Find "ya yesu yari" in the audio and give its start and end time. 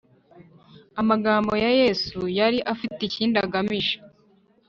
1.63-2.59